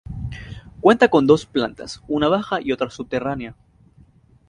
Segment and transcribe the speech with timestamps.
[0.79, 3.55] Cuenta con dos plantas, una baja y otra subterránea.